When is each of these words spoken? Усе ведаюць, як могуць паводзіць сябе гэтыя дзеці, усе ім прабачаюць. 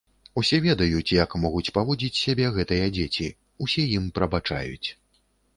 Усе 0.41 0.57
ведаюць, 0.63 1.15
як 1.23 1.35
могуць 1.43 1.73
паводзіць 1.75 2.19
сябе 2.21 2.47
гэтыя 2.57 2.87
дзеці, 2.97 3.27
усе 3.67 3.87
ім 3.99 4.09
прабачаюць. 4.17 4.89